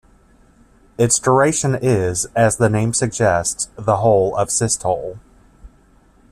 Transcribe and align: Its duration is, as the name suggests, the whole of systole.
Its 0.97 1.19
duration 1.19 1.75
is, 1.79 2.25
as 2.35 2.57
the 2.57 2.69
name 2.71 2.91
suggests, 2.91 3.69
the 3.75 3.97
whole 3.97 4.35
of 4.35 4.49
systole. 4.49 5.19